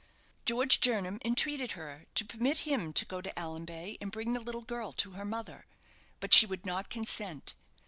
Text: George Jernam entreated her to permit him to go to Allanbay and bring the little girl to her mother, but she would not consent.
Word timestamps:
George 0.45 0.79
Jernam 0.81 1.19
entreated 1.23 1.73
her 1.73 2.07
to 2.15 2.25
permit 2.25 2.57
him 2.67 2.91
to 2.91 3.05
go 3.05 3.21
to 3.21 3.31
Allanbay 3.39 3.99
and 4.01 4.11
bring 4.11 4.33
the 4.33 4.39
little 4.39 4.63
girl 4.63 4.93
to 4.93 5.11
her 5.11 5.25
mother, 5.25 5.67
but 6.19 6.33
she 6.33 6.47
would 6.47 6.65
not 6.65 6.89
consent. 6.89 7.53